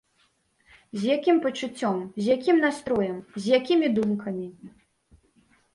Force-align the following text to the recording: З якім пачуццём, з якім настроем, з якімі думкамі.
З 1.01 1.03
якім 1.15 1.37
пачуццём, 1.43 2.01
з 2.23 2.25
якім 2.35 2.57
настроем, 2.65 3.17
з 3.41 3.45
якімі 3.61 3.87
думкамі. 4.01 4.47